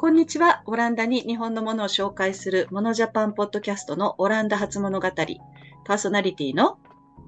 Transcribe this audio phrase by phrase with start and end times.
[0.00, 0.62] こんにちは。
[0.64, 5.10] オランダに日本のものを紹介するモノジャパンポッドキャストのオランダ初物語。
[5.10, 6.78] パーソナリティの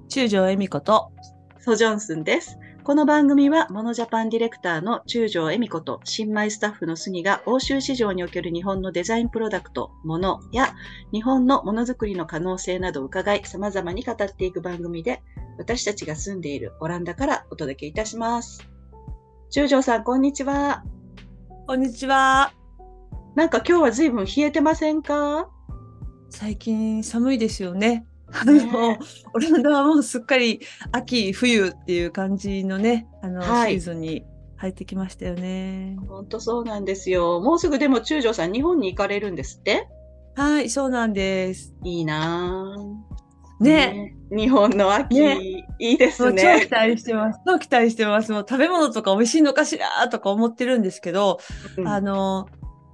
[0.08, 1.12] 中条恵美子と
[1.58, 2.58] ソジョンスンです。
[2.82, 10.74] この番組はモノジャパンディレクターの中条恵美子と新米スタッフの杉が欧州市場における日本のデザインプロダクト、ものや
[11.12, 15.22] 日本のものづくりの可能性などを伺い様々に語っていく番組で
[15.58, 18.66] 私たちが住んでいるオランダからお届けいたします。
[19.50, 20.82] 中条さん、こんにちは。
[21.66, 22.61] こんにちは。
[23.34, 25.48] なんか今日は随分冷えてませんか？
[26.30, 28.06] 最近寒いですよね。
[28.32, 28.98] あねの、
[29.34, 30.60] オランダはもうすっかり
[30.92, 34.24] 秋、冬っていう感じのね、あの、はいシーズンに
[34.56, 35.96] 入ってきましたよね。
[36.08, 37.40] 本当そうなんですよ。
[37.40, 39.88] もうすぐでも中条さん日本に行かれるんですって？
[40.34, 41.74] はい、そうなんです。
[41.84, 43.64] いいなぁ。
[43.64, 44.14] ね。
[44.30, 46.70] 日本の秋、ねいいですもう超ね期。
[46.70, 47.40] 待してます。
[47.46, 48.32] 超期待してます。
[48.32, 51.38] もう食べ物とか美味しいのかしらとか思ってるんですけど、
[51.76, 52.48] うんあの、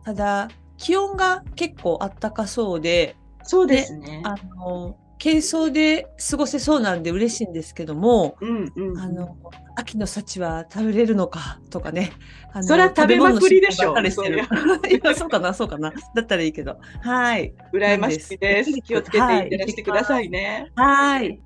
[0.09, 4.23] ただ、気温が結構あったかそうで、そうですね。
[4.25, 8.98] あの、軽装で過ごせそうなんで嬉しいんですけども、うんうん。
[8.98, 9.37] あの、
[9.77, 12.12] 秋の幸は食べれるのかとかね。
[12.55, 15.92] あのそりゃ食べまくりでしょ食べ物の心配ばっかりしてるいや、 そうかな、そうかな。
[16.15, 16.78] だったらいいけど。
[17.03, 17.53] はい。
[17.75, 18.72] 羨ましいです。
[18.81, 20.72] 気をつけていってらしてくださいね。
[20.75, 21.39] はい。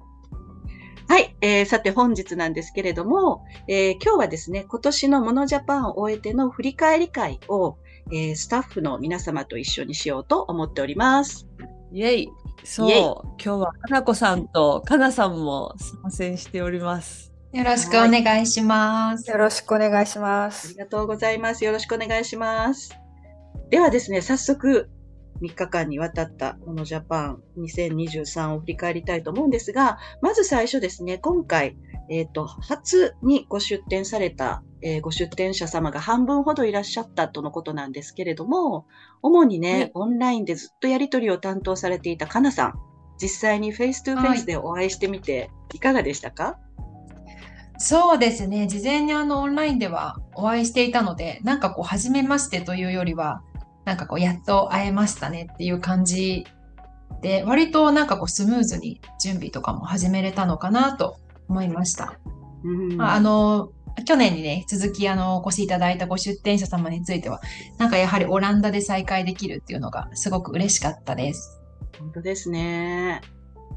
[1.12, 7.76] はい、えーさて本日なんですけれども、えー今日はですね、今年のモノジャパンを終えての振り返り会を、
[8.10, 11.46] えースタッフの皆様と一緒にしようと思っております。
[11.92, 12.28] イェイ。
[12.64, 12.90] そう。
[12.90, 17.32] イェイ今日は、かなこさんとかなさんも参戦しております。
[17.52, 19.30] よろしくお願いします。
[19.30, 20.74] よろしくお願いしまあすり。
[20.74, 21.64] がとうございます。
[21.64, 22.96] よろしくお願いします。
[23.68, 24.88] ではですね、早速、
[25.42, 31.76] 3日間にわたったモノジャパン2023を振り返りたいと思うんですが、まず最初ですね、今回、
[32.08, 38.86] えっ、と、初にご出展された、えーご出展者様が半分ほどいらっしゃったとのことなんですけれども、
[39.22, 42.74] 主にね、はいオンラインでずっとやり取りを担当されていたかなさん、
[43.20, 46.58] 実際に face to face でお会いしてみて、いかがでしたか？
[47.78, 48.66] そうですね。
[48.68, 53.42] 事前にあのオンラインではお会いしていたので、なんかこう、初めましてというよりは、
[53.84, 56.46] なんかこう、やっと会えましたねっていう感じ
[57.22, 61.16] で、割となんかこう、スムーズに準備とかも始めれたのかなと
[61.48, 62.18] 思いました。
[62.62, 63.70] うんまあ、あの、
[64.04, 67.40] 去年にね、続きあの、お越しいただいたご出展者様については、
[67.78, 71.60] なんかやはりオランダで再会できるっていうのがすごく嬉しかったです。
[71.98, 73.20] 本当ですね。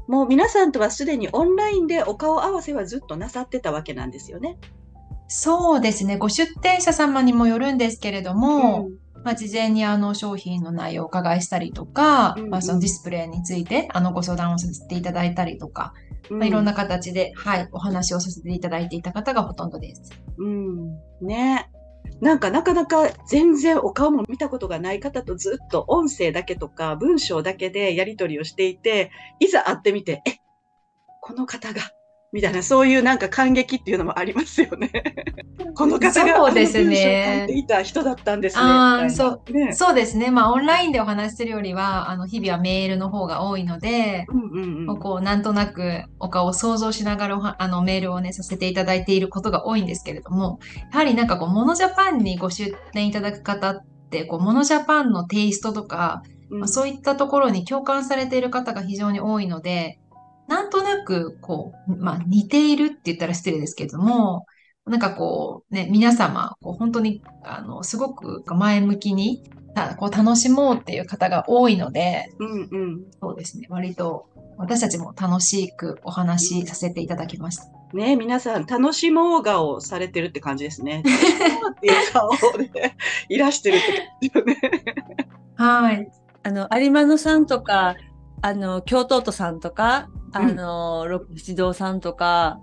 [0.08, 4.58] もう皆さんとはすでにオンラインでお顔合わせはずっとなさってたわけなんですよね。
[5.28, 6.16] そうですね。
[6.16, 15.94] ご出展者様にもよるんですけれども、うんまあ、事前にあの商品の内容をお伺いしたりとか、うんうんまあ、そのディスプレイについてあのご相談をさせていただいたりとか、
[16.30, 20.12] まあ、いろんな形で、はい、お話をさせていただいていた方がほとんどです。
[20.38, 20.92] うん、
[21.22, 21.68] ね。
[22.20, 29.10] なんかなかなか全然お顔も見たことがない方とずっと音声だけとか文章だけでやり取りをしていて、
[29.40, 30.36] いざ会ってみて、え、
[31.20, 31.80] この方が、
[32.32, 34.90] みたいな、そういうなんか感激っていうのもありますよね。
[35.74, 38.62] この方がそうですねいていた人だったんですね。
[38.64, 39.72] あーみたいなね。
[39.72, 40.30] そうですね。
[40.30, 44.98] まあ、オンラインでお話しするよりは、あの、日々はメールの方が多いので、うんうんうん。
[44.98, 50.58] こう、なんとなくお顔を想像しながらあのメールをね、させていただいていることが多いんですけれども、
[50.92, 59.98] やはりなんかこう、モノジャパンにご出展いただく方って、こう、モノジャパンのテイストとか、うんまあ、そういったところに共感されている方が非常に多いので、
[60.48, 64.46] なんとなく、こう、まあ、似ているって言ったら失礼ですけれども、
[64.86, 69.42] なんかこう、ね、皆様、こう本当に、あの、すごく前向きに、
[69.74, 73.04] あこう楽しもうっていう方が多いので、うんうん。
[73.20, 73.66] そうですね。
[73.68, 74.26] 割と
[74.56, 77.64] 私たちも楽しくお話しさせていただきました。
[77.92, 81.02] ね皆さん楽しもう顔をされてるって感じですね。
[81.04, 82.94] 楽しもうっていう顔で
[83.28, 84.56] いらしてるって感じよね。
[85.56, 86.10] はい。
[86.42, 87.96] あの、有馬野さんとか、
[88.40, 92.60] あの、京都都さんとか、あの、六七堂さんとか、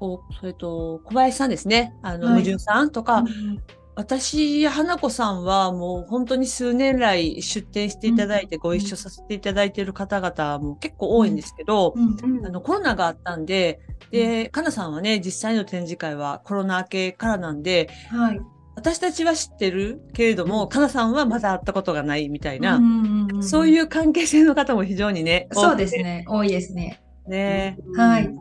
[0.00, 1.94] おそれと、小林さんですね。
[2.02, 3.24] あの、はい矛盾さんとか、
[3.94, 13.80] 私、花子さんはもう本当に数年来出展していただいて、ご一緒させていただいている方々も結構多いんですけど、うんうんあの、コロナがあったんで、
[14.10, 18.40] で、かなさんはね、実際の展示会はコロナ明けからなんで、はい。
[18.74, 25.54] 私たちは知ってるけれども、かなさんはまだ会ったことがないみたいな、なそうういう関係性の方も非常にね、ん。
[25.54, 26.24] そうですね。
[26.26, 27.01] 多いですね。
[27.24, 27.30] て。
[27.30, 28.34] ね、はい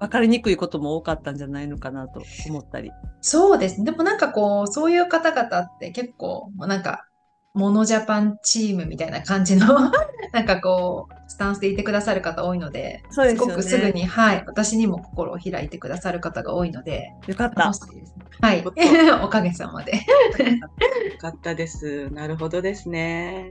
[0.00, 2.92] わかりにくいことも多かったんじゃないのかなと思ったり。
[3.20, 3.84] そうですね。
[3.84, 7.04] でもなんかこう、そういう方々って結構、もうなんか、
[7.54, 9.66] モノジャパンチームみたいな感じの、
[10.32, 17.72] なんかこう、スタンスでいてくださる方多いので、すよねごくすぐに、はい、私にも心を開いてくださる方が多いので、よかった。
[18.40, 18.62] はい。
[19.24, 19.96] おかげさまで。
[19.96, 19.98] よ
[21.18, 22.08] かったです。
[22.10, 23.50] なるほどですね。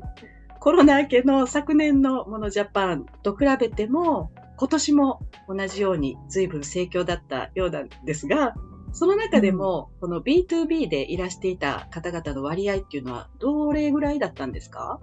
[0.61, 8.55] コロナ明けの昨年のモノジャパンと比べても、今年も同じように随分盛況だったようなんですが、
[8.91, 14.99] その中でも、この B2B でいらしていた方々の割合っていうのは、どれぐらいだったんですか？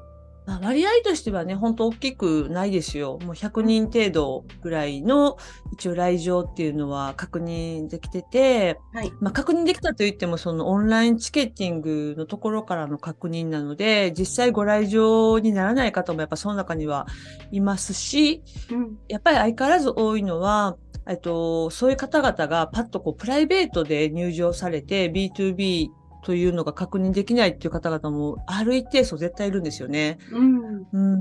[0.47, 3.19] まあ、割合としてはね、本当大きくないですよ。
[3.23, 5.39] もう100人程度ぐらいの
[5.73, 9.13] 一応来場っていうのは確認できてて、はい。
[9.21, 17.07] まあ、確認できたといってもそのオンラインチケッティングのところからの確認なので、実際ご来場にならない方もやっぱその中には
[17.51, 18.99] いますし、うん。
[19.09, 20.77] やっぱり相変わらず多いのは、
[21.09, 25.89] えっと、そういう方々がパッとこうプライベートで入場されて B2B
[26.25, 30.19] というのが確認できないっていう方々もある一定数絶対いるんですよね。
[30.31, 30.87] うん。
[30.93, 31.17] う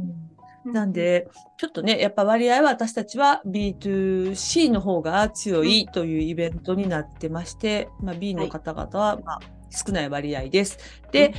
[0.69, 0.71] ん。
[0.71, 1.27] なん、で、
[1.57, 9.39] ちょっとね、やっぱ割合は私たちは B2C の方が強いというイベントになってまして、まあ、B の方々はまあ
[9.69, 10.77] 少ない割合です。
[11.11, 11.33] で、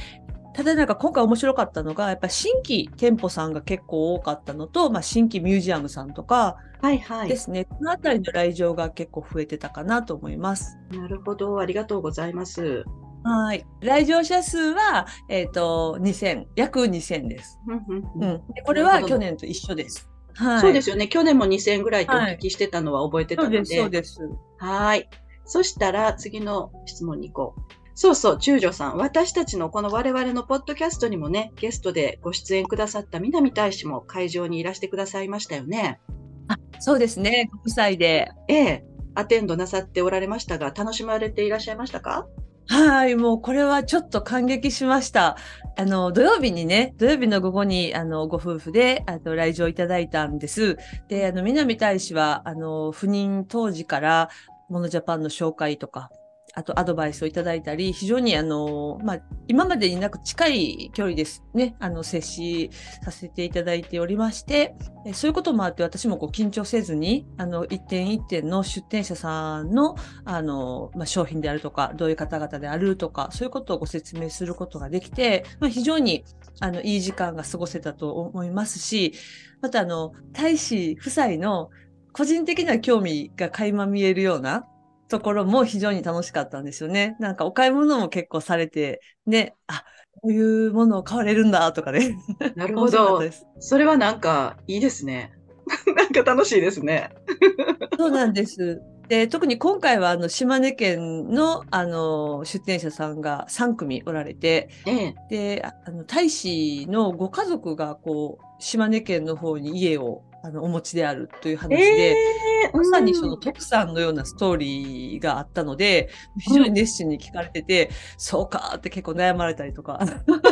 [0.53, 7.29] ただなんか今回面白かったのが、やっぱ新規店舗さんが結構多かったのと、まあ、新規ミュージアムさんとかはいはい。
[7.29, 10.77] ですね、このあたりの来場が結構増えてたかなと思います。
[10.91, 11.59] なるほど。
[11.59, 12.85] ありがとうございます。
[13.25, 13.67] はい。
[13.81, 17.59] 来場者数は、えっ、と、2000、約2000です。
[17.67, 18.55] うんうんううんん。
[18.55, 20.09] でこれは去年と一緒です。
[20.35, 20.61] はい。
[20.61, 21.09] そうですよね。
[21.09, 23.65] 去年も2000円ぐらいってお聞きしてたのは覚えてたので。
[23.65, 24.39] そうです、そうです。
[24.59, 25.09] はい。
[25.47, 27.75] そしたら次の質問に行こう。
[27.97, 28.97] そうそう、中女さん。
[28.97, 36.01] 私たちのこの我々のポッドキャストにもね、ゲストでご出演くださった南大使も会場にいらしてくださいましたよね。
[36.49, 37.49] あ、そうですね。
[37.53, 38.31] ご夫妻で。
[38.49, 38.85] ええ、
[39.15, 42.27] アテンドなさっておられましたが、楽しまれていらっしゃいましたか？
[42.67, 45.37] はい、もうこれはちょっと感激しました。
[45.77, 50.79] あの、土曜日にね、土曜日の午後に、あの、ご夫婦で、あの、来場いただいたんです。
[51.09, 54.31] で、あの、南大使は、あの、赴任当時から、
[54.71, 56.11] モノジャパンの紹介とか、
[56.57, 62.71] あとアドバイスをいただいたり、非常にあの、まあ、今までになく近い距離ですね、あの、接し
[63.03, 64.77] させていただいておりまして、
[65.15, 76.25] そういうこともあって私もこう緊張せずに、あの、一点一点の出店者さんの、あの、まあ、商品であるとか、どういう方々であるとか、そういうことをご説明することができて、まあ、非常に、
[76.61, 79.13] あの、いい時間が過ごせたと思いますし、
[79.61, 81.71] またあの、大使夫妻の
[82.13, 84.69] 個人的な興味が垣間見えるような
[85.09, 87.17] ところも非常に楽しかったんですよね。
[87.21, 89.85] なんかお買い物も結構されて、ね、あ、
[90.23, 92.17] こういうものを買われるんだとかね。
[92.57, 93.23] なるほど。
[93.59, 95.33] それはなんかいいですね。
[95.97, 97.11] なんか楽しいですね。
[97.99, 98.81] そうなんです。
[99.09, 105.15] で、特に今回はあの島根県のあの出店者さんが3組おられて、ええ。
[105.31, 112.15] で、ああの大使のご家族がこう島根県の方に家をあのお持ちであるという話で、え
[112.51, 120.01] えまさにそのうん徳さんのようなストーリーがあったので、非常に熱心に聞かれてて、そうかって結構悩まれたりとか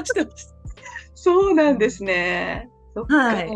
[0.05, 0.55] してました。
[1.15, 2.71] そうなんですね。
[2.95, 3.17] そっか。
[3.17, 3.51] はい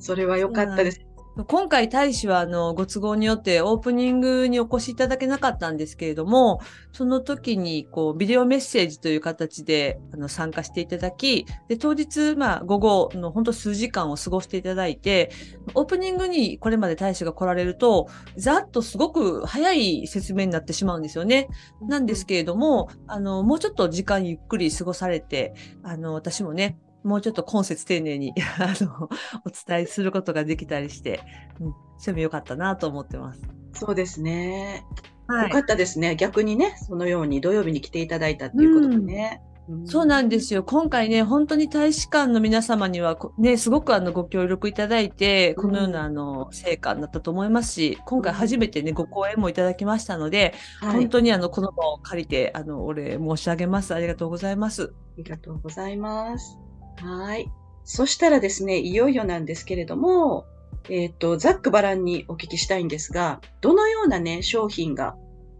[0.00, 1.07] それは良かったです。
[1.46, 6.60] 今回大使はあのご都合によってオープニングにお越しいただけなかったんですけれども、
[6.92, 15.30] その時にこうビデオメッセージという形であの参加していただき、で当日まあ午後の本当数時間を過ごしていただいて、
[15.74, 21.48] オープニングにこれまで大使が来られると、ざっとすごく早い説明になってしまうんですよね。
[21.82, 25.54] なんですけれども、あの、もうちょっと時間ゆっくり過ごされて、
[25.84, 29.08] あの、私もね、もうちょっと今節丁寧に、 あの、
[29.44, 31.20] お伝えすることができたりして、
[31.60, 33.42] うん、それも良かったなと思ってます。
[33.72, 34.84] そうですね。
[35.26, 36.16] はよかったですね。
[36.16, 39.42] 逆にね、そのように土曜日に来ていただいたっていうことでね。
[39.84, 40.64] そうなんですよ。
[40.64, 51.00] 今回ね、本当に大使館の皆様にはこ、ね、すごくあの、ご協力いただいて、このようなあの、成果になったと思いますし、今回初めてね、ご講演もいただきましたので、はい。
[51.00, 53.94] 本当にあの、この場を借りて、あの、お礼申し上げます。
[53.94, 54.84] ありがとうございます。
[54.84, 56.67] ありがとうございます。
[57.02, 57.50] はい。
[57.84, 60.46] そしたらですね、いよいよなんですけれども、
[60.90, 65.16] えっ、と、ざっくばらんにお聞きしたいんですが、どのようなね、商品が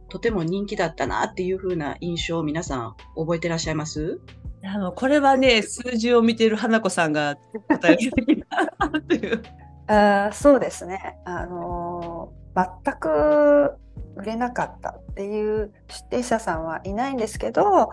[0.09, 4.21] とても人気だったなっていう風な印象を皆さん覚えてらっしゃいます？
[4.65, 7.37] あの、これはね、数字を見ている花子さんが
[7.69, 8.47] 答えるべきだ
[8.91, 9.43] なっていう。
[9.87, 11.19] あーそうですね。
[11.25, 12.39] あのー
[12.85, 13.75] 全く
[14.17, 17.91] 売れなかったっていう出店者さんはいないんですけど、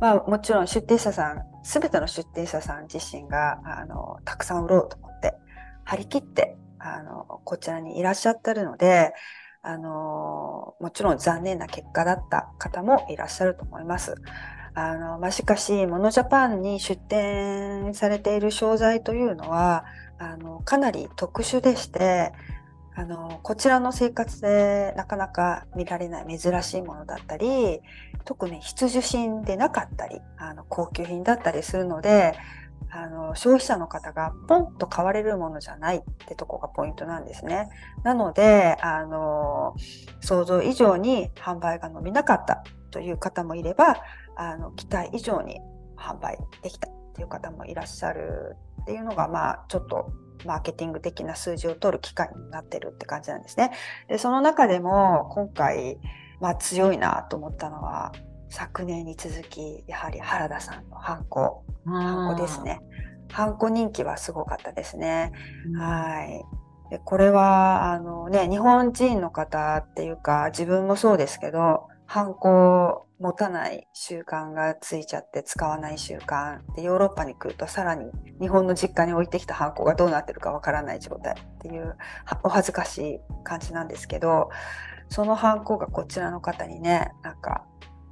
[0.00, 5.34] まあもちろん出店者さん、すべての出店者さん自身が、あの、たくさん売ろうと思って、
[5.84, 9.12] 張り切って、あの、こちらにいらっしゃってるので、
[9.62, 14.14] あの、もちろん残念な結果だった方もいらっしゃると思います。
[14.74, 19.84] あの、まあ、しかし、モノジャパンに出展されている商材というのは、
[20.18, 22.32] あの、かなり特殊でして、
[22.94, 27.80] あの、こちらの生活でなかなか見られない珍しいものだったり、
[28.28, 32.34] 特に必需品でなかったり、あの、高級品だったりするので、
[32.90, 37.68] あの消費者の方がポンと買われるものじゃないってとこがポイントなんですね。
[38.02, 39.74] なのであの
[40.20, 44.02] 想像以上に販売が伸びなかったという方もいれば
[44.36, 45.60] あの期待以上に
[45.98, 50.10] 販売できたっていう方もいらっしゃるっていうのがまあちょっと
[50.46, 53.72] マーケティング的な数字を取る機会になってるって感じなんですね。
[54.08, 55.98] でその中でも今回、
[56.40, 58.12] まあ、強いなと思ったのは
[58.48, 62.80] 昨年に続きやはり原田さんのハンコハンコですね。
[63.30, 65.32] ハンコ人気はすごかったですね。
[65.78, 66.44] はい。
[66.90, 81.96] でこれはあのね日本人の方っていうか自分もそうですけどハンコを持たない習慣がついちゃって使わない習慣でヨーロッパに来るとさらに日本の実家に置いてきたハンコがどうなってるかわからない状態っていう
[82.44, 84.48] お恥ずかしい感じなんですけど
[85.08, 87.64] そのハンコがこちらの方にねなんか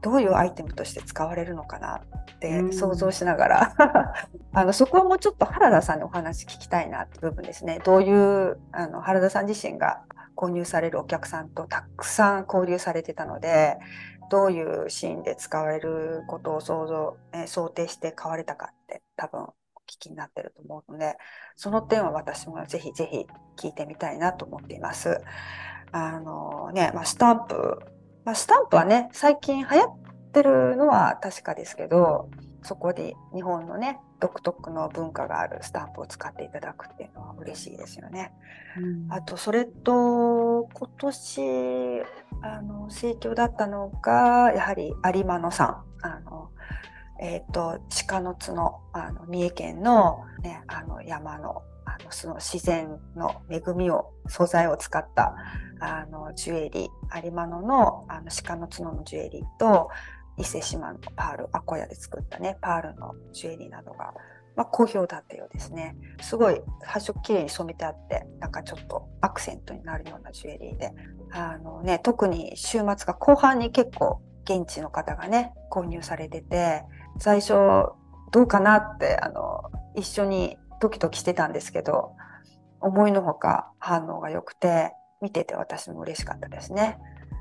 [0.03, 3.75] どういうアイテムとして使われるのかなって想像しながら、
[4.55, 7.81] あのそこはもうちょっと原田さんにお話聞きたいなって部分ですね。
[7.83, 10.03] どういうあの原田さん自身が
[10.37, 13.79] 購入されるお客さんとたくさん交流されてたので
[14.31, 19.47] どういうシーンで使われることを想像、えー、想定して買われたかって多分お
[19.89, 21.17] 聞きになってると思うので
[21.57, 23.27] その点は私もぜひぜひ
[23.57, 25.21] 聞いてみたいなと思っています。
[25.97, 27.79] あのね、まあ、スタンプ
[28.27, 32.29] まあ、スタンプはね、最近流行ってるのは確かですけど、
[32.63, 38.33] そこで日本のね、独特の文化があるスタンプを使っていただくっていうのは嬉しいですよね。
[38.77, 42.03] うん、あと、それと、今年、
[42.43, 45.85] あの、盛況だったのが、やはり有馬野さん。
[46.03, 46.51] あの、
[47.21, 55.35] えっ、ー、と、鹿の角、あの、三重県のね、あの、山の、あの、その自然の恵みを、素材を使った、
[55.81, 59.91] あのジュエリー有馬野のあの鹿の角のジュエリーと
[60.39, 64.13] 伊勢志摩のパールアコヤで作ったねパールのジュエリーなどが、
[64.57, 65.97] まあ、好評だったようですね。
[66.21, 70.93] すごい発色きれいに染めてあってなんかちょっとアクセントになるようなジュエリーで。
[71.33, 76.85] あの、ね、特に週末が後半に結構現地の方がね購入されてて
[77.19, 77.53] 最初
[78.31, 79.63] どうかなってあの
[79.97, 82.13] 一緒にドキドキしてたんですけど
[82.81, 86.99] 思いのほか反応が良くて見てて私も嬉しかったですね。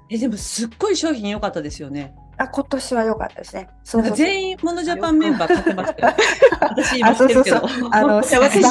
[0.10, 2.16] えでもすっごい商品良かったですよね。
[2.38, 3.70] あ今年は良かったですね。
[3.84, 6.16] そうそう全員モノジャパンメンバー買ってましたよ。
[6.62, 7.62] 私今知ってるけど。
[7.92, 8.62] あの 私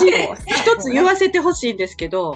[0.47, 2.35] 一つ言わせてほしいんですけど。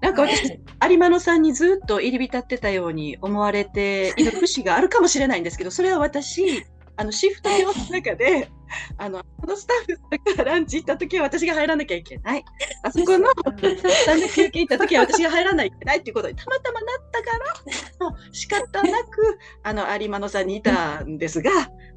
[0.00, 0.58] なんか私、
[0.88, 6.64] 有馬野さんにずっと入り浸ってたように思われている節があるかもしれないんですけど、それは私、
[7.00, 8.50] あの、シフト表の中で、
[8.98, 12.44] あの、このスタッフがランチ行った時は私が入らなきゃいけない。
[12.82, 21.50] あそこのスタンド休憩行った時は私が入らないといけないっていうことにたまたまなったから、仕方なく、あの、有馬野さんにいたんですが、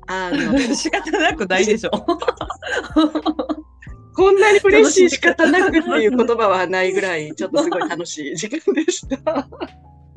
[0.07, 1.91] あの、 仕方なくないでしょ。
[4.15, 9.49] こんなに嬉しい仕方なくっていう言葉はないぐらい、ちょっとすごい楽しい時間でした。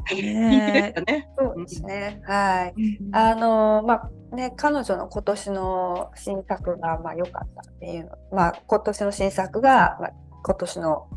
[0.15, 0.95] ね、
[1.39, 2.21] そうですね。
[2.25, 2.75] はい。
[3.13, 8.11] あの、まあ、ね、彼女の今年の新作が、まあ、良かったっていうの。
[8.33, 10.13] まあ、今年の新作が、まあ、
[10.45, 11.09] 今年の、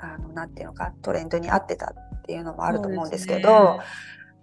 [0.00, 3.78] あの、なんていうのか、トレンドに合ってたっていうのもあると思うんですけど、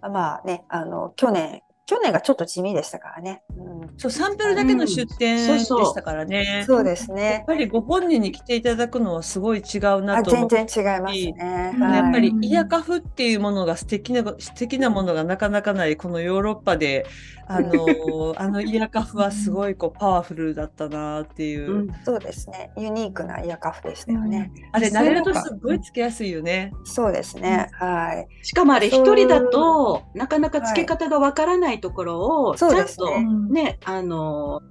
[0.02, 3.44] ね、まあね、あの、去年、去年がちょっと地味でしたからね。
[3.58, 3.65] うん、
[3.98, 6.64] そう、サンプルだけの出店でしたからね。
[6.68, 7.32] そうですね。
[7.32, 11.36] やっぱりご本人に来ていただくのはすごい違うなと思全然違いますね。
[11.80, 17.06] やっぱりイヤカフっていうものが素敵な、素敵なものがなかなかない、このヨーロッパで、
[17.48, 22.72] あの、 あのイヤカフはすごいこうパワフルだったなっていう、うん、そうですね。
[22.78, 24.52] ユニークなイヤカフでしたよね。
[24.56, 26.72] うん、あれ、慣れるとすごいつけやすいよね。
[26.84, 27.70] そうですね。
[27.74, 28.46] はい。
[28.46, 34.62] しかもあれ、一人だと、なかなかつけ方がわからないところを、ちゃんとね、ねあの、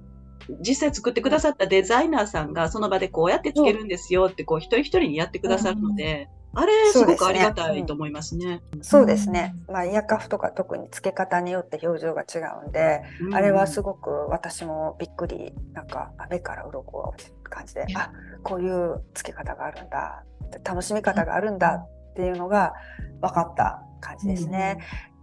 [0.59, 8.61] 実際作ってくださったデザイナーさんがその場でこうやってつけるんですよってこう一人一人にやってくださるので、あれすごくありがたいと思いますね。
[8.81, 9.53] そうですね。
[9.67, 18.11] まあイヤカフとか特につけ方によって表情が違うんで、うん、あれはすごく私もびっくりなんか目から鱗を感じで、あ
[18.43, 20.23] こういうつけ方があるんだ、
[20.63, 22.73] 楽しみ方があるんだっていうのが
[23.21, 24.77] 分かった感じですね。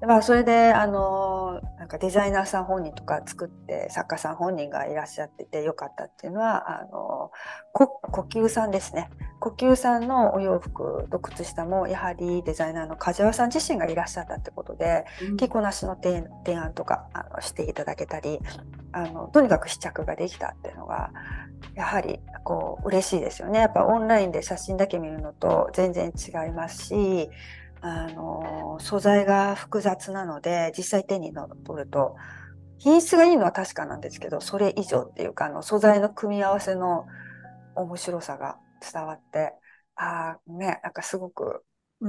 [0.06, 7.30] まあ、それで、あの、なんかデザイナーさん本人とか作って作家さん本人がいらっしゃっててよかったっていうのは、あの、
[7.72, 9.10] こ呼吸さんですね。
[9.38, 15.04] 呼吸さんのお洋服と靴下もやはりデザイナーの梶原さん自身がいらっしゃったってことで、
[15.36, 16.24] 着こなしの提
[16.56, 18.38] 案とかあのしていただけたり
[18.92, 21.10] あのとにかく試着ができたっていうのが
[21.74, 27.30] やはりこう嬉しいですよねやっぱオンラインで写真だけ見るのと全然違いますし
[27.82, 32.16] あの素材が複雑なので実際手に取ると
[32.78, 37.06] 品質がいいのは確かなんですけどそれ以上っていうかあの素材の組み合わせの
[37.74, 38.56] 面白さが
[38.92, 39.52] 伝わって
[39.96, 41.64] ああねなんかすごく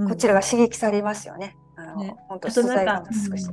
[0.08, 1.56] こちらが刺激されますよね。
[1.76, 3.48] あの、ね、本当素材が少し。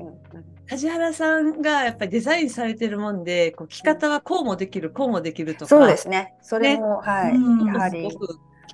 [0.66, 5.66] 梶原さんがやっぱりデザインされてるもんで、こう着方はこうもできる、こうもできるとか。
[5.66, 6.34] そうですね。
[6.40, 7.66] それも、ね、はい。
[7.66, 8.08] やはり。
[8.08, 8.18] 聞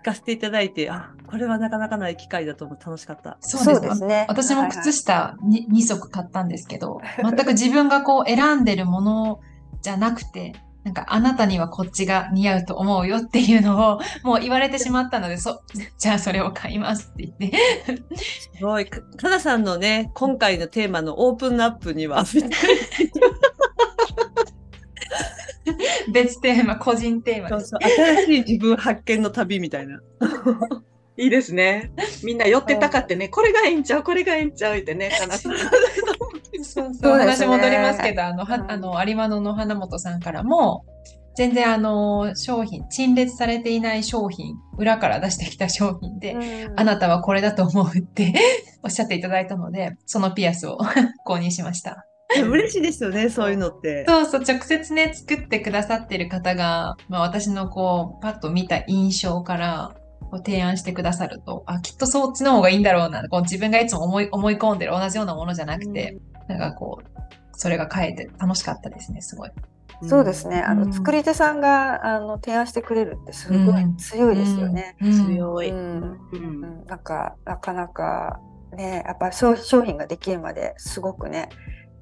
[0.06, 3.36] かせていただいて、あ、これはなかなかない機会だと思って楽しかった。
[3.40, 4.24] そうですね。
[4.28, 9.40] 私も靴下 2,、2足買ったんですけど、全く自分がこう選んでるもの
[9.82, 15.62] じゃなくて、なんかあなたにはこっちが似合うと思うよっていうのをもう言われてしまったので、そ、
[15.98, 17.58] じゃあそれを買いますって言って。
[18.06, 18.86] すごい。
[18.86, 22.24] かなさんのね、今回のテーマのオープンアップには、
[26.16, 27.80] 別テーマ、個人テーマそうそう。
[27.82, 30.00] 新しい自分発見の旅みたいな。
[31.18, 31.92] いいですね。
[32.24, 35.52] みんな寄ってたかってね、これがええんちゃう、これがええんちゃうってね、かなさん。
[36.62, 40.84] そうそう、話戻りますけど、あの、は、あの、有馬野の花本さんからも、
[41.36, 46.38] 全然あの、商品、陳列されていない商品、裏から出してきた商品で、う
[46.70, 48.34] ん、あなたはこれだと思うって
[48.82, 50.78] おっしゃっていただいたので、そのピアスを
[51.28, 52.06] 購入しました。
[52.50, 54.04] 嬉しいですよね、そういうのって。
[54.06, 59.94] そうそう、直接ね、作ってくださってる方が、まあ私のこう、パッと見た印象から、
[60.44, 66.18] 提案してくださると、あ、きっとそっちの方がいいんだろうな、こう自分がいつも思い思い込んでる同じようなものじゃなくて、
[66.48, 67.06] なんかこう、
[67.52, 69.50] それが変えて楽しかったですね、すごい。
[70.02, 70.60] そうですね。
[70.60, 74.96] あの、作り手さんが、あの、提案してくれるってすごい強いですよね。
[75.00, 75.72] 強い。
[75.72, 78.38] なんか、なかなか、
[78.76, 81.48] ね、やっぱ商品ができるまですごくね、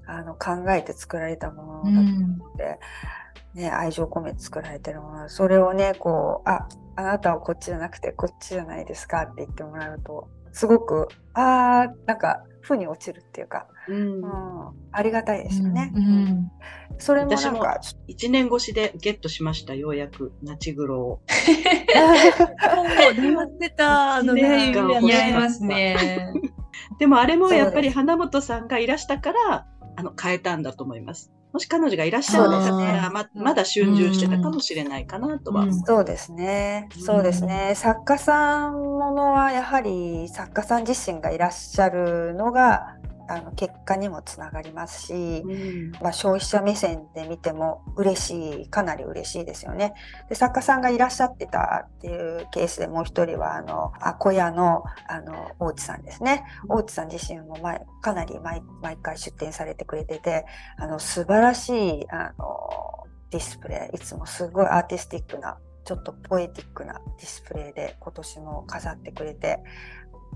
[0.07, 2.79] あの、考えて作られたものだと思って、
[3.55, 15.93] ね、愛情込めて作られてるもの、それをね、こう、あ、あなたはこっちじゃなくてこっちじゃないですかって言ってもらうと、すごく、ああ、なんか、負に落ちるっていうか、うん、うん、ありがたいですよね。
[15.95, 16.51] うん、うん、
[16.99, 21.21] それもなんか、一年越しでゲットしました、ようやく、ナチグロを。
[23.19, 25.63] 似合ってた、あのね、似合います。
[25.65, 26.33] ね。
[26.99, 31.33] でもあれもやっぱり花本さんがいらしたから、あの、変えたんだと思います。
[31.53, 35.73] もし彼女がいらっしゃるんだったら、ままだ春秋してたかもしれないかなとは。
[35.87, 36.89] そうですね。
[36.99, 37.75] そうですね。
[37.77, 42.97] 作家さんものはやはり作家さん自身がいらっしゃるのが
[43.29, 49.95] あの結果にもつながりますし、うん、まあ、消費者目線で見ても嬉しいかなり嬉しいですよね。
[50.29, 56.45] で作家さんがいらっしゃってたっていうケースでもう一人はあのアコヤのあの大内さんですね。
[56.69, 60.45] 大内さん自身も前かなり毎毎回出展されてくれてて
[60.77, 69.59] あの素晴らしいあのディスプレイいつもすごいアーティスティックなちょっとポエティックなディスプレイで今年も飾ってくれて、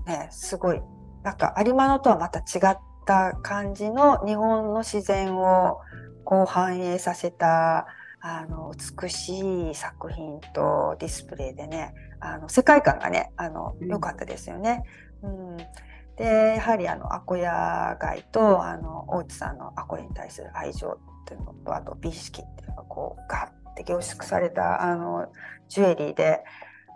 [0.05, 0.81] ね、すごい
[1.23, 5.79] なんか有馬野とはまた違った感じの日本の自然を
[6.23, 7.87] こう反映させた
[8.21, 14.83] あの美しい作品とディスプレイでねあの世界観がねあの良かったですよね。
[15.23, 15.57] うん、
[16.17, 25.31] でやはりあのアコヤ街とあの大内さんのアコヤに対する愛情っていうのとあと美意識っていうのがこうガッて凝縮されたあの
[25.69, 26.43] ジュエリーで、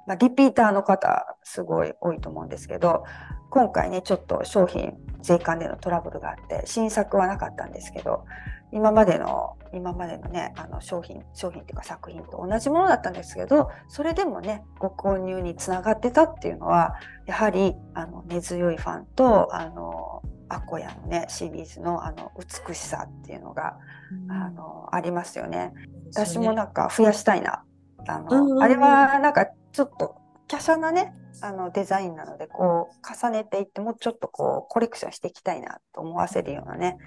[0.08, 3.04] まあ、リピーターの方すごい多いと思うんですけど
[3.50, 8.26] 今回ねちょっと商品税関でのトラブルがあって新作はなかったんですけど
[8.72, 16.96] 今までの今までのねあの商品商品っていうか作品と同じものだったんですけどそれでもねご購入につながってたっていうのは
[17.28, 23.78] やはりあの根強いファンとあのアコヤのねシリーズのあの美しさっていうのが、
[24.12, 25.74] うん、あのありますよね。
[26.12, 27.63] 私もなんか増やしたいな。
[28.08, 30.16] あの、あれはなんかちょっと
[30.48, 36.98] 華奢なねあのデザインなのでこう重ねていってもうちょっとこうコレクションしていきたいなと思わせるようなね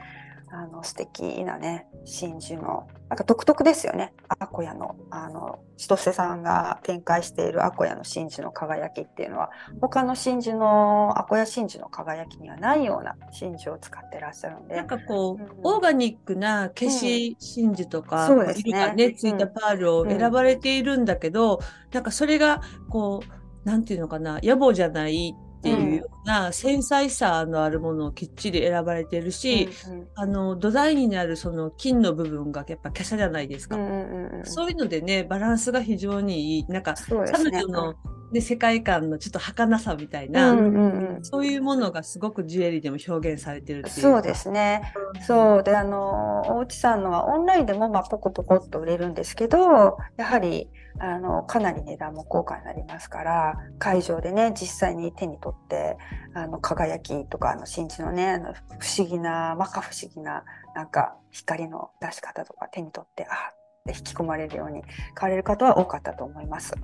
[0.49, 4.13] あの素敵なね真珠のなんか独特ですよね。
[4.29, 14.75] アコヤのあの千歳さんが展開しているアコヤの真珠の輝きっていうのは他の真珠のアコヤ真珠の輝きにはないような真珠を使ってらっしゃるんで。
[14.75, 21.61] なんかこう、うん、オーガニックな消し真珠とか、うん、色がねついたパールを選ばれているんだけど、うん、
[21.93, 25.35] なんかそれがこうなんていうのかな野暮じゃない
[25.73, 33.77] っっていうような繊細さのあるものをきっちり選ばれてるし、うんあの土台になるその金の部分がやっぱ華奢じゃないですか。
[33.77, 36.67] うんうんうんそういうのでね、バランスが非常にいい。
[36.69, 37.65] なんか、彼。
[37.65, 37.95] 女の、
[38.33, 43.97] ね、世界観のちょっと儚さみたいな、うんうんうんそういうものがすごくジュエリーでも表現されてるっていう。
[43.97, 44.93] そうですね。
[45.27, 55.97] そうであの大内さんのはオンラインでもまあポコポコっと売れるんですけどやはりあのかなり値段も高価になりますから会場でね実際に手に取って
[56.35, 64.83] あの輝きとかあの真珠のねあの不思議な摩訶不思議ななんか光の出し方とか手に取ってあって引き込まれるように
[65.15, 66.75] 買われる方は多かったと思います。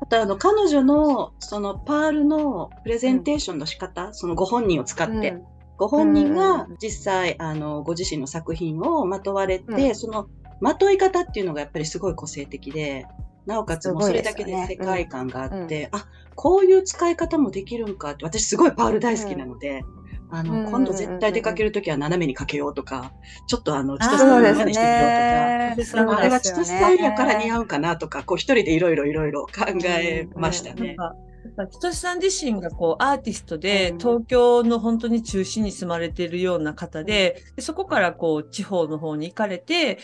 [0.00, 5.42] あとあの彼女のそのパールのプレゼンテーションの仕方、そのご本人を使って、うん。
[5.76, 9.94] ご本人うんが実際あのご自身の作品をまとわれて、うん。
[9.94, 10.28] その
[10.60, 13.06] まとい方っていうのがやっぱりすごい個性的で、
[13.46, 16.00] なおかつすもうそれだけで世界観があって、うん。
[16.00, 19.82] あ、こういう使い方もできるんかって、私すごいパール大好きなので、
[20.30, 23.12] あの、うん今度絶対出かけるときは斜めにかけようとか、
[23.46, 30.96] ちょっとあの、あ千歳さんのしてみようとか、あれは千歳さんやから似う合うかなとか、こう一人でいろいろいろいろ考えましたね。
[31.70, 33.98] ひとしさん自身がこうアーティストで、うん。
[33.98, 39.98] 東京の本当に中心に住まれているような方で、でそこからこう地方の方に行かれて、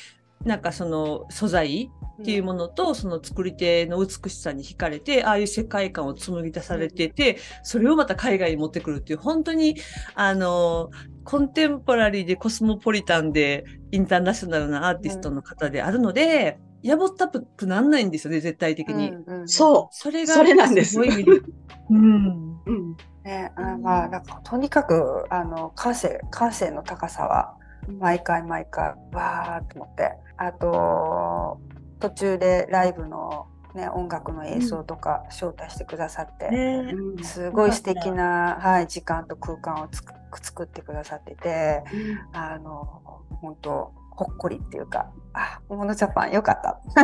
[0.44, 1.90] なんかその素材
[2.22, 9.76] っていうものと、その作り手の美しさに惹かれて、ああいう世界観を紡ぎ出されてて、それをまた海外に持ってくるっていう、本当に、
[10.14, 10.90] あの、
[11.24, 19.08] コンテンポラリーでコスモポリタンでインターナショナルなアーティストの方であるので、やぼったくなんないんですよね、絶対的に。
[19.08, 21.08] んそそれが、それなんですうん。
[21.08, 22.70] う。
[22.70, 22.96] うん。
[23.24, 27.54] ね、あまあなんかとにかくあの感性感性の高さは
[27.98, 31.60] 毎回毎回わーって思ってあと
[32.00, 41.84] 途中でライブの、ね、音楽の演奏とか招待してくださって、ねうんすごい素敵な、はい、時間と空間をつく作ってくださってて
[42.32, 43.02] あの
[43.40, 46.80] 本当ほっこりっていうかあモノジャパンよかった。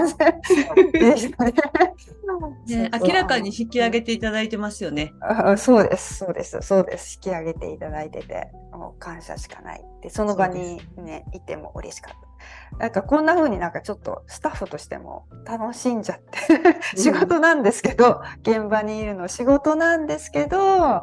[2.66, 5.12] ね明らかに引き上げていただいてますよね。
[5.20, 7.16] あそうです、そうです、そうです。
[7.16, 9.84] 引き上げていただいてて、もう感謝しかない。
[10.02, 12.29] で、その場にね、いても嬉しかった。
[12.78, 21.02] なんかこんな風になんかちょっとスタッフとしても楽しんじゃって、仕事なんですけど、現場にいるの仕事なんですけど、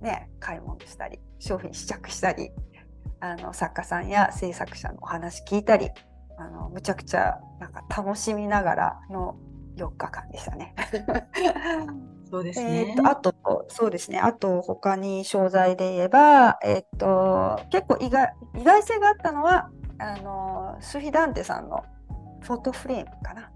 [0.00, 2.50] ね、買い物したり、商品試着したり、
[3.20, 5.90] あの作家さんや制作者のお話聞いたり、
[6.38, 9.36] あのむちゃくちゃなんか楽しみながらの
[9.76, 10.74] 4日間でしたね。
[12.30, 13.02] そうですえねー。
[13.02, 13.34] とあと、
[13.68, 21.84] そうですね、あと他に商材で言えば、えっと、結構意外意外性があったのは、あのスフィダンテさんの
[22.40, 23.50] フォトフレームかな。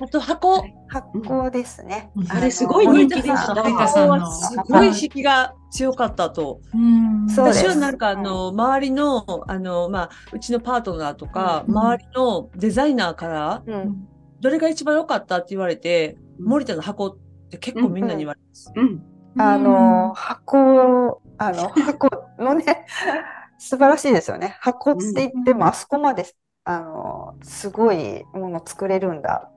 [0.00, 0.62] あと箱？
[0.88, 2.10] 発酵ですね。
[2.14, 3.54] うんあれすごい人気でした。
[3.54, 6.60] 森田さんのすごい引きが強かったと。
[6.74, 14.06] うん私はなんかあの、周りの、あの、まあ、うちのパートナーとか、うん周りのデザイナーから、うん、
[14.40, 17.16] どれが一番良かったって言われて、森田の箱っ
[17.50, 18.72] て結構みんなに言われます。
[18.74, 19.02] うん。
[19.38, 22.84] あの箱、あの箱のね、
[23.62, 24.56] 素晴らしいですよね。
[24.60, 26.26] 箱って言っても、あそこまで、
[26.64, 29.50] あの、すごいもの作れるんだ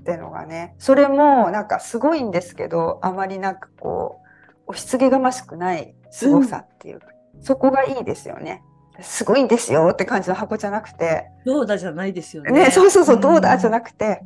[0.00, 4.20] っていうのがね、それもなんかすごいんですけど、あまりなんかこ
[4.66, 7.06] う、押し付けがましくない凄さっていうか、
[7.42, 8.64] そこがいいですよね。
[9.00, 12.50] すごいんですよって感じの箱じゃなくて、どうだじゃないですよね。
[12.50, 14.20] ね、そうそうそうう、んどうだじゃなくて、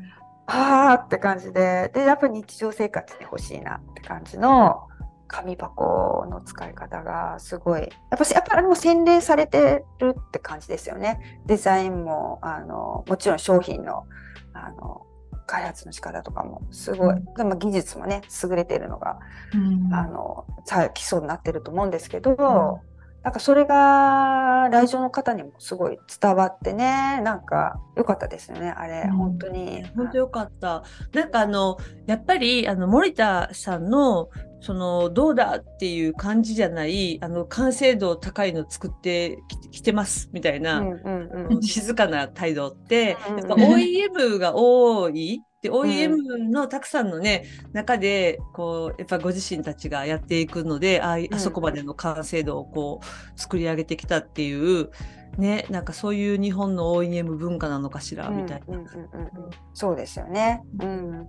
[0.47, 4.89] あーって感じで、で、やっぱり日常生活に欲しいなって感じの
[5.29, 11.41] 紙箱の使い方がすごい、やっぱし、やっぱも洗練されてるって感じですよね。
[11.47, 14.07] デザインも、あの、もちろん商品の、
[14.55, 15.03] あの、
[15.47, 17.35] 開発の仕方とかもすごい、うん。
[17.35, 19.19] でも技術もね、優れてるのが、
[19.55, 19.95] うん。
[19.95, 22.81] あの、さ基礎になってると思うんですけど、
[23.23, 29.17] なんかそれが来場の方にもすごい伝わってね、なんか良かったですよね、あれ、うん。
[29.17, 29.85] 本当に。
[29.97, 30.85] 本当よかった。
[31.13, 34.29] なんかあの、やっぱり、あの、森田さんの、
[34.61, 45.43] その、どうだっていう感じじゃない、あの、完成度高いの作ってききてます、みたいな、うんうんうん静かな態度って、うんやっぱ OEM が多い。
[45.63, 54.91] で、OEM のたくさんのね、中で、こう、やっぱご自身たちがやっていくので、ああそこまでの完成度をこう、作り上げてきたっていう、
[55.37, 58.77] ね、なんかそういう日本の OEM 文化なのかしら、みたいな。
[58.77, 60.63] うんうんうんうんそうですよね。
[60.81, 61.29] うん。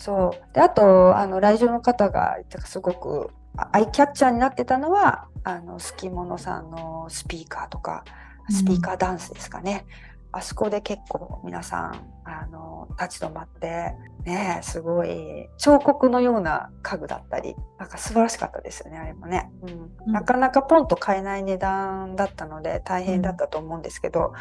[0.00, 0.54] そう。
[0.54, 8.04] で、あと、あの、来場の方が、すごくあアイキャッチャーになってたのは、あの、スキモノさんのスピーカーとか、
[8.48, 9.84] スピーカーダンスですかね。
[10.32, 24.32] あそこで結構皆さんあの立ち止まってねすごい彫刻のような家具だったりなんか素晴らしかったですよねあれもね、うんうんなかなかポンと買えない値段だったので大変だったと思うんですけど、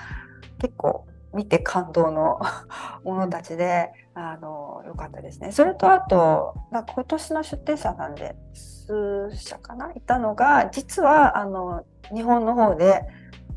[0.59, 2.39] 結構見て感動の
[3.03, 5.51] ものたちで、あの良かったですね。
[5.51, 9.91] それとあとなんか今年の出展者さんで数社かな？
[9.93, 13.03] いたのが実はあの日本の方で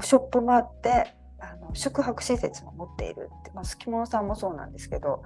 [0.00, 5.22] ショップもあってあの宿泊施設も持っているって、まあ、すきものさんもそうなんですけど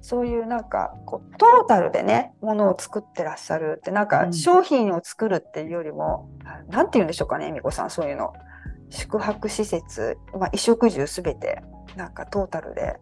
[0.00, 4.32] そういうなんかこうトータルでねものを作ってらっしゃるってなんかうん。
[4.32, 8.32] 商品を作るっていうよりも、あなんて言うんでしょうかね恵美子さんそういうの
[8.90, 11.62] 宿泊施設、まあ、衣食住すべて
[11.96, 12.96] なんかトータルで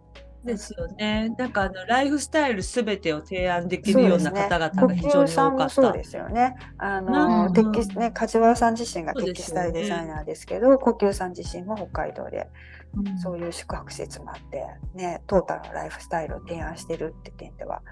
[0.44, 1.35] ですよね。
[1.37, 5.64] なんかあのライフスタイルすべてを提案できるような方々が非常に多かった。
[5.64, 6.55] もそうですよね。
[6.79, 12.49] あうの、んテキスね、梶原さん自身がテキスタイルデザイナーですけど、呼吸さん自身も北海道で
[12.94, 17.83] うんそういう宿泊施設もあって、ね、トータルのライフスタイルを提案してるって点では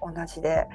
[0.00, 0.66] 同じで、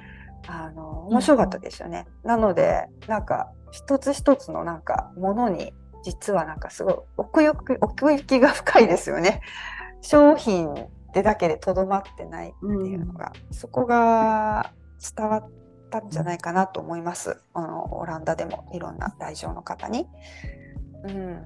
[0.47, 2.05] あの、面白かったですよね。
[2.23, 5.73] なので、なんか、一つ一つのなんか、ものに、
[6.09, 9.41] 実はなんかすごい奥行き、奥行きが深いですよね。
[10.01, 14.71] 商品ってだけでとどまってないっていうのが、そこが
[15.15, 15.49] 伝わっ
[15.91, 17.41] たんじゃないかなと思います。
[17.53, 20.07] あの、オランダでもいろんな来場の方に。
[21.03, 21.45] うん。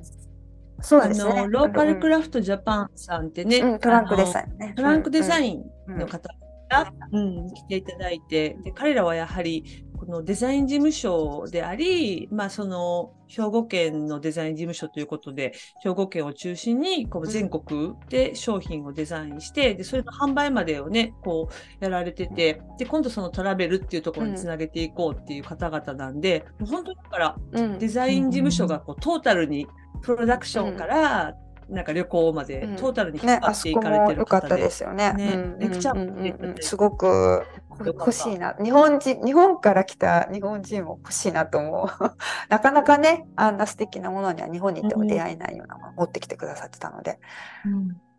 [0.81, 1.33] そうあですね。
[1.33, 4.73] のローカルクラフトジャパンさんってね、うん、トランクデイザインね。
[4.77, 6.29] トランクデザンインの方
[6.69, 27.79] が、うん来ていただいてで彼らはやはりこのデザイン事務所であり、まあ、その兵庫県のデザイン事務所ということで兵庫県を中心にこう全国で商品をデザインしてでそれの販売までをねこうやられててで今度そのトラベルっていうところにつなげていこうっていう方々なんで、もう本当にだからうん。
[27.79, 29.67] デザイン事務所がこうトータルに
[30.01, 31.35] プロダクションから
[31.69, 32.75] なんか旅行までうん。
[32.75, 34.63] トータルに引っね、張っていかれても良かったる方で。
[34.63, 35.13] ですよね。
[35.13, 36.61] ねうんレクチャーうんうんうんもしていただいて。
[36.61, 37.43] すごく
[37.79, 38.55] 欲しいな。
[38.61, 41.87] 日本人、日本から来た日本人も欲しいなと思う。
[42.49, 47.19] なかなかね、あんな素敵なものには日本に行っても出会えないようなものを持ってきてくださってたので。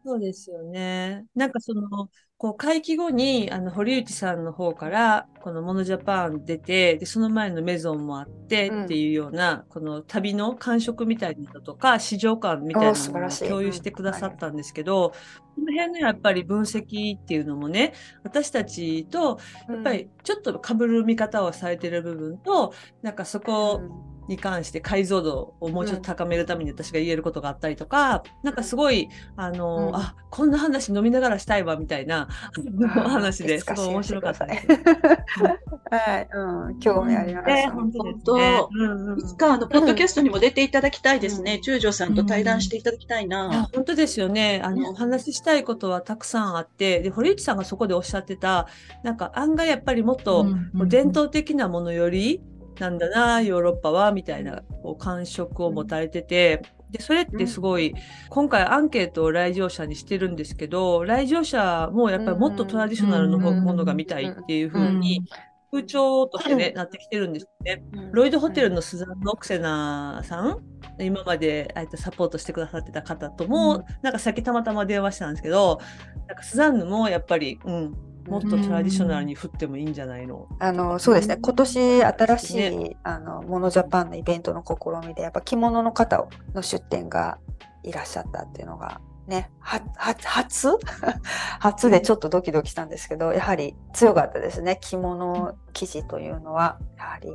[0.07, 1.25] そうですよね。
[1.35, 8.85] なんかその、こう、会期後に、あの、堀内さんの方から、このモノジャパン出て、で、その前のメゾンもあってうん。
[8.85, 13.49] っていうような、この旅の感触みたいなのとか、市場感みたいなのをらしい。
[13.49, 15.13] 共有してくださったんですけど、
[15.55, 19.39] この辺のやっぱり分析っていうのもね、私たちと、
[19.69, 23.81] やっぱりちょっと被る見方をされてる部分と、なんかそこ
[24.29, 34.67] に関して解像度をもうちょっと高めるために私が言えることがあったりとか、なんかすごい、あの、うんあ、こんな話飲みながらしたいわみたいなうん話で すごい面白かったです。
[34.67, 37.73] シェアしてくださいはい、うん、興味ありまねした。
[37.73, 38.69] 本当ね当。
[38.73, 41.55] うんうんいつかあの、ポッドキャストにも出ていただきたいですね。
[41.57, 43.69] うん中条さんと対談していただきたいな。
[43.75, 44.61] 本当ですよね。
[44.63, 48.67] あねの、お話ししたいことはたくさんあって、で、堀内さんがそこでおっしゃってた、
[49.03, 50.45] なんか案外やっぱりもっと、
[50.77, 52.43] こう伝統的なものより
[52.79, 56.63] なんだなヨーロッパはみたいなこう感触を持たれてて。
[56.91, 57.93] でそれってすごい、
[58.31, 65.25] 今回アンケートを来場者にしてるんですけど来場者もやっぱりもっとトラディショナルのうんものが見たいっていうふうに
[65.73, 67.83] 風潮としてね、なってきてるんですよね。
[68.13, 70.61] ロイドホテルのスザンヌ・オクセナさん、
[71.01, 75.81] 今まであえてサポートしてくださってた方とも、うんなんかさっきたまたま電話したんですけど、
[76.29, 77.95] なんかスザンヌもやっぱり、うん、
[78.29, 80.49] もっとトラディショナルに振ってもいいんじゃないの？
[80.59, 82.97] あのそうですね、今年新しい、ね。
[83.03, 87.39] あのモノジャパンのイベントの試みで、やっぱ着物の方の出店が
[87.83, 90.79] いらっしゃったっていうのが、ね、はは初？
[91.61, 97.31] 初でちょっとドキドキしたんですけど、やはり強かったですね、着物生地というのは、やはり。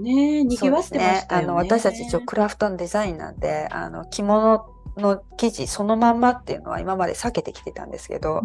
[0.00, 1.46] ねえ、賑わってましたよね。
[1.48, 8.42] あの私たち一応クラフトのデザインなんで、あの着物の生地そのまんまっていうのは今まで避けてきてたんですけど、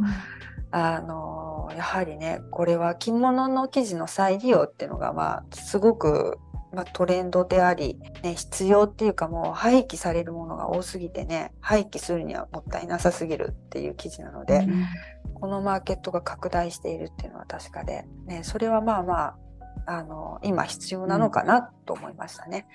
[0.71, 6.37] あのやはりねこれは着物の生地の再利用っていうのがまあすごく、
[6.73, 14.67] まあ、トレンドであり、ね、必要っていうかもう廃棄されるものが多すぎてね廃棄するにはもったいなさすぎるっていう生地なので、
[15.35, 19.37] このマーケットが拡大しているっていうのは確かで、ね、それはまあまあ
[19.87, 22.67] あの今必要なのかなと思いましたね。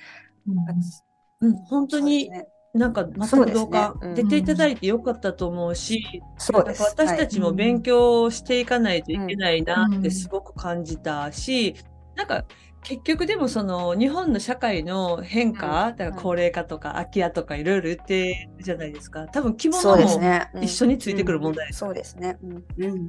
[1.40, 4.14] うん、本当にねなんか全く同感、うん。
[4.14, 6.02] 出ていただいてよかったと思うし、
[6.38, 6.82] そうです。
[6.82, 11.76] 私たちも勉強していかないといけないなうんってすごく感じたし、
[12.16, 12.44] なんか
[12.82, 15.96] 結局でもその日本の社会の変化、うん。
[15.96, 19.28] だから高齢化とか空き家とかいろいろ言ってるじゃないですか。
[19.28, 20.20] 多分着物も
[20.60, 22.36] 一緒についてくる問題ですそうですね。
[22.42, 22.64] うん。
[22.76, 22.92] うん。
[22.92, 23.04] うん。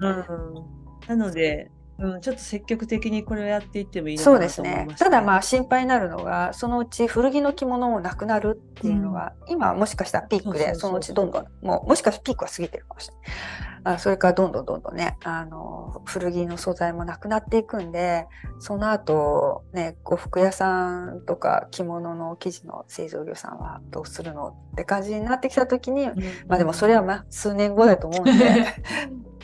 [1.08, 4.88] なので、うん、ちょっと積極的にこれをやっていってもいいのかなですね。
[4.98, 13.75] ただまあ心配になるのがそのうち古着の着物もなくなるっていうのが、今もしかしたらピークでそのうちどんどんもうもしかしたらピークは過ぎてるかもしれない。
[13.86, 18.26] あそれからどんどんどんどんねあの古着の素材もなくなっていくんで
[18.60, 26.08] その後ね呉服屋さんとか着物の生地の製造業さんはどうするのって感じになってきた時に、
[26.48, 28.66] まあでもそれはまあ数年後だと思うんで。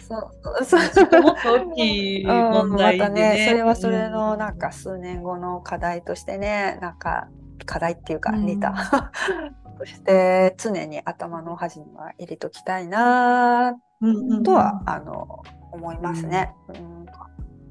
[0.01, 0.17] そ
[0.59, 1.21] うそう。
[1.21, 7.27] もっと大きい問題で、うん、またねそれはそれのなんか数年後の課題としてねなんか
[7.65, 8.45] 課題っていうかうん。
[8.45, 9.11] 似た、
[9.81, 16.53] として常に頭の端には入れときたいなうんうんとは、あの思いますね。
[16.69, 17.01] うん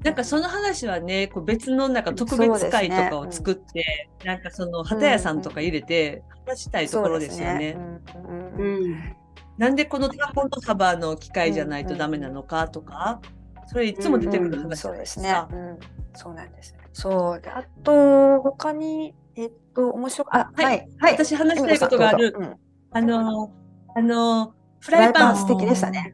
[0.03, 7.77] なんかその話はね、こう別のなんか特別会とかを作って、なんかその旗屋さんとか入れて話したいところですよね。
[8.11, 9.15] そううんうんうん。
[9.59, 13.21] なんでこの田んぼの幅の機械じゃないとダメなのかとか、
[13.67, 15.47] それいつも出てくる話そうですねさ。。
[15.51, 15.77] うん、
[16.15, 16.75] そうなんです。
[16.93, 22.57] そうであと他にえっと面白あはいはいはい私話したいことがあるうぞ
[22.93, 23.53] あの、
[23.95, 26.13] あの、フフライパン素敵でしたね。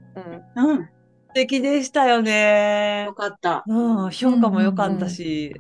[0.56, 0.90] うんうん。
[1.34, 3.14] 敵でしたよねよ。
[3.14, 3.64] かった。
[3.68, 5.56] うん、評価も良かったし。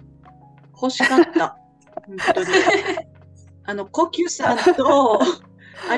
[0.74, 1.58] 欲しかった。
[2.06, 2.48] 本当に。
[3.66, 5.20] あの、呼吸さんと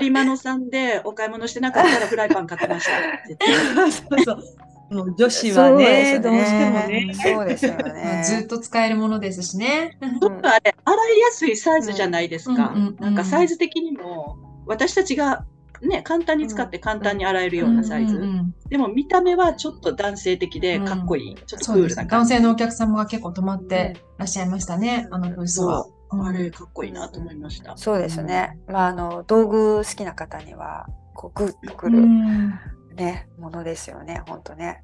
[0.01, 3.91] 有馬野さんでお買い物してなかったらフライパン買ってました。
[3.91, 4.43] そうそう。
[4.91, 7.13] もう女子はね、どうしてもね。
[7.13, 8.23] そうですよ まあね。
[8.25, 9.97] ずっと使えるものですしね。
[10.01, 12.73] ちょっとあれ、洗いやすいサイズじゃないですか。
[12.75, 15.45] うんうんうんなんかサイズ的にも、私たちが
[15.81, 18.15] ね、簡単に使って簡単に洗えるようなサイズ。
[18.15, 21.35] うんうんうんでも見た目はちょっと男性的でかっこいい。
[21.47, 21.87] ちょっとクー。
[21.87, 22.09] ルな感じ。
[22.11, 25.87] 男性のお客様が結構泊まってらっしゃいましたね、あのブースは。
[26.11, 27.75] あれ、かっこいいなと思いました。
[27.77, 28.59] そうですね。
[28.67, 32.53] まああの道具好きな方にはこうグッとくうるん
[32.99, 34.21] ねものですよね。
[34.27, 34.83] 本当ね。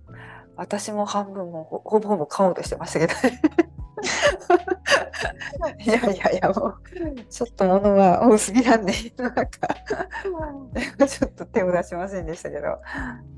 [0.56, 3.14] 私も半分もほ ほぼほぼ買おうとしてましたけど。
[5.80, 6.76] いやいやいやもう
[7.30, 9.46] ちょっと物が多すぎなんでなんか
[11.08, 12.80] ちょっと手を出しませんでしたけど。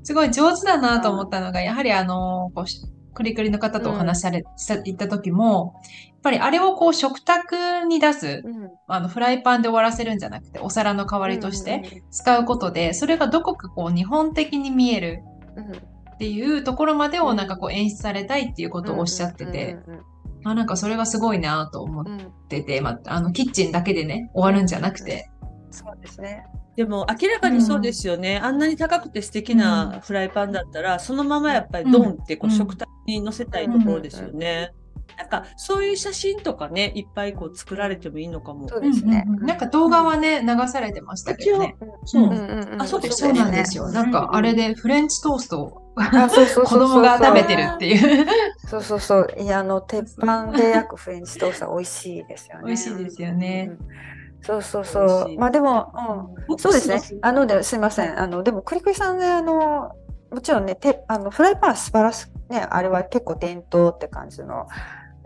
[0.04, 2.82] すごい上手だなと思ったのが、やはりあの、こうし
[3.18, 5.74] クリクリの方とお話しされ、した行った時も、
[6.22, 8.70] ぱりあれをこう食卓に出す、うん。
[8.86, 15.22] あのフライパンで終わらせるんじゃなくて、お皿の代わりとして使うことで、それがどこかこう日本的に見える
[15.56, 15.64] うん。
[15.66, 15.82] うん
[16.18, 20.00] っていうところまでをなんかこう演出されたいっていうことをおっしゃってて、うんうん
[20.44, 25.30] あなんかそれがすごいなと思っうんうんてて、まあ、あのキッチンだけでね、終わるんじゃなくて、
[25.70, 26.46] そうですね。
[26.76, 28.38] でも明らかにそうですよね。
[28.38, 32.56] あんなに高くて素敵なフライパンだったら、そのままやっぱりドンってこううん。
[32.56, 34.70] 食卓に乗せたいところですよね。
[35.18, 38.68] なんかそういう写真とかね、いっぱいこう作られてもいいのかも。
[38.68, 39.24] そうですね。
[39.26, 41.76] うんうんうんなんか動画はね、流されてましたけどね。
[42.04, 43.90] そううんうんうんあそうでしたそうねなんですよ。
[43.90, 48.26] なんかあれでフレンチトーストをあそうそう子供が食べてるっていう。
[48.68, 49.28] そうそうそう。
[49.38, 52.62] いや、あの、鉄板で焼くフレンチトーストは美味しいですよね。
[52.66, 53.78] 美味しいですよねうん。
[54.42, 55.38] そうそうそう。
[55.38, 55.92] まあでも、
[56.48, 57.00] うん、そうですね。
[57.22, 58.20] あの、で、すいませはん。
[58.20, 59.90] あの、でも、クリクリさんね、あの、
[60.30, 64.68] もちろんね、てあのフライパンは素晴らしく、ね、あれは結構伝統って感じの、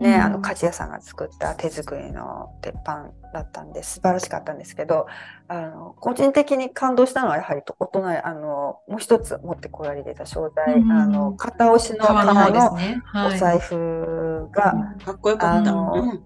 [0.03, 5.07] ね、うんあの、鍛冶屋さんが作った手作りの鉄板だったんで、素晴らしかったんですけど、
[5.47, 12.31] あの、個人的に感動したのは、やはり、お隣、あの、もう一つ持ってこられてた商材、うんあの、片押しの革の。
[12.31, 13.39] おはい。
[13.39, 14.73] 財布が、
[15.05, 15.71] かっこよかった。
[15.71, 16.23] あのうん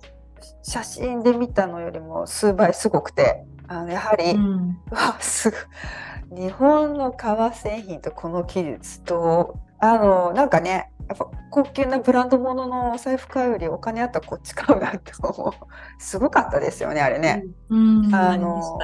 [0.62, 5.60] 写真で見たのよりも数倍すごくて、あのやはり、うんうわすごい
[6.30, 15.54] 日本の革製品とこの技術とあのなんかねやっぱ高級なブランド物のお財布買うよりお金あったらこっち買うなって思う。
[16.02, 17.46] すごかったですよねあれね。
[17.70, 18.14] うん。
[18.14, 18.80] あの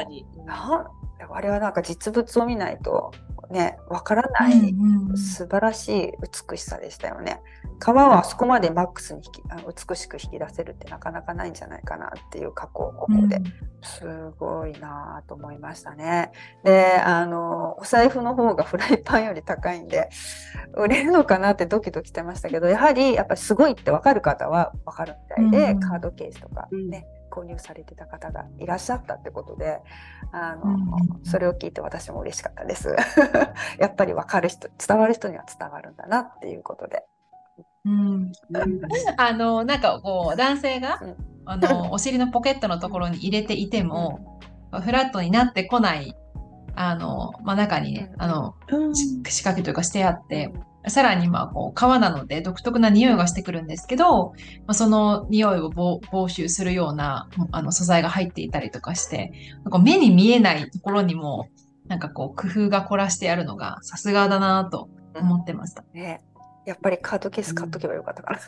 [1.32, 3.12] あれはなんか実物を見ないと
[3.50, 6.12] ねわからない、うんうん素晴らしい
[6.50, 7.42] 美しさでしたよね。
[7.80, 9.44] 革はあそこまでマックスに引き
[9.88, 13.42] 美しく引き出せるってなかなかないんじゃないかなっていう加工ここで、
[13.82, 14.06] す
[14.40, 16.32] ごいなぁと思いましたね。
[16.64, 20.10] で、あの、お財布の方がフライパンより高いんで、
[20.76, 29.80] 売れるのかなってドキドキしてましたけど、やはりやっぱりすごいって分かる方は分かるみたいで、うんカードケースとかね、購入されてた方がいらっしゃったってことで、
[30.32, 32.96] あの、うんそれを聞いて私も嬉しかったです。
[33.80, 37.06] やっぱり分かる人、伝わる人には伝わるんだなっていうことで。
[37.86, 38.32] うん。
[39.18, 41.16] あの、なんかこう、男性がうん、
[41.46, 44.40] あの、お尻のポケットのところに入れていても、
[44.72, 46.16] フラットになってこない、
[46.76, 48.96] あの、まあ、中にね、あの、うん。
[48.96, 50.54] し仕掛けというかしてあって、
[50.88, 54.34] さらにまあこう革なので独特な匂いがしてくるんですけど、ま
[54.68, 59.32] あ、その匂いを防防臭するようなあの素材が入っていたりとかして、
[59.64, 61.50] なんか目に見えないところにも
[61.88, 65.84] なんかこう工夫が凝らしてあるのがさすがだなと思ってました。
[65.94, 66.22] ね、
[66.66, 68.40] やっぱりカードケース買っとけばよかったかな。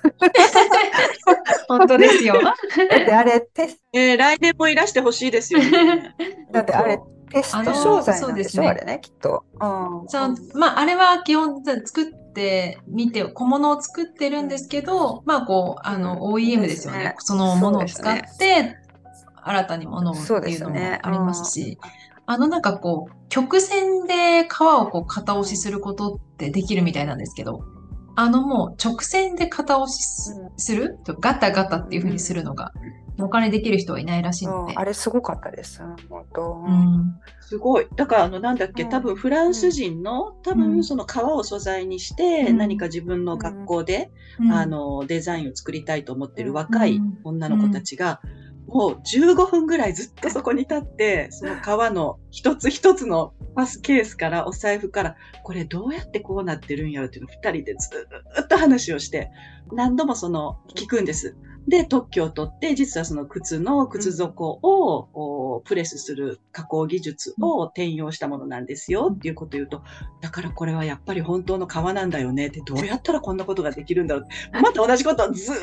[1.68, 2.36] 本当ですよ。
[2.42, 6.16] だってあれテスえー来年もいらしてほしいですよね。
[6.52, 7.00] だってあれ
[7.30, 9.44] テスト商材なんでしょあのあれねきっと。
[9.54, 10.08] うん。
[10.08, 17.00] そう、まあ、あれは基本作ってみて、小物を作ってるんですけど、まあ、こう、あの、OEM ですよね。
[17.00, 18.76] ねそのものを使って、
[19.42, 21.80] 新たにものをっていうのもすねありますし、
[22.26, 27.64] あの、なんかこう、曲線で皮をこう、型押しすることってできるみたいなんですけど、
[28.18, 30.98] あのもう直線で型押しすうんする？
[31.20, 32.72] ガタガタっていう風にするのが、
[33.20, 34.80] お金できる人はいないらしいのでうん。
[34.80, 35.84] あれすごかったです。
[35.84, 36.64] うん本当。
[36.66, 37.88] うんすごい。
[37.96, 38.90] だから、あの、なんだっけ、うん。
[38.90, 40.60] 多分フランス人の、多うん。
[40.60, 42.58] 分その革を素材にして、うん。
[42.58, 44.52] 何か自分の学校で、うん。
[44.52, 47.20] あの、デザインを作りたいと思ってる若いうん。
[47.24, 48.20] 女の子たちが、
[48.68, 59.30] もう15分ぐらいずっとそこに立って、その革の一つ一つのパスケースからお財布から、これどうやってこうなってるんやろっていうのを二人でずーっと話をして、
[59.72, 61.36] 何度もその聞くんです。
[61.68, 69.82] で、特許を取って、実はその靴の靴底を、おプレスする加工技術を転用したものなんですよっていうことを言うと、
[70.22, 75.56] だからこれはやっぱり本当の革なんだよねって、どうやったらこんなことができるんだろうって、また同じことをずー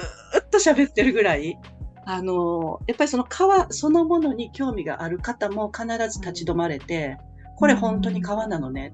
[0.43, 1.57] っと喋ってるぐらい、
[2.05, 7.19] あの、やっぱりその革そのものに興味がある方も必ず立ち止まれて、
[7.57, 8.93] これ本当に革なのね。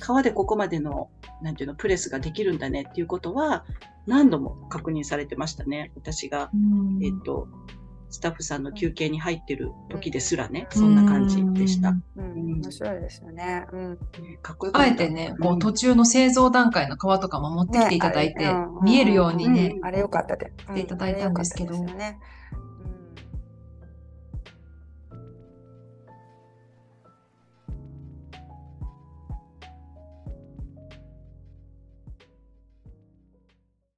[0.00, 1.10] 革でここまでの、
[1.42, 3.64] なんていうの、プレスができるんだねっていうことは、
[4.06, 5.92] 何度も確認されてましたね。
[5.96, 7.48] 私が、うんえっと、
[8.10, 11.90] スタッフさんの休憩に入ってる時ですらね、そんな感じでした。
[12.16, 13.66] うん面白いですよね。
[13.72, 13.98] うん。
[14.42, 14.90] かっこよかった。
[14.90, 20.74] あえてね、こううん途中の製造段階の皮とかも持ってきていただいて、見えるようにね、うんあれ良かったです。
[20.74, 22.18] ていただいたんですけどね。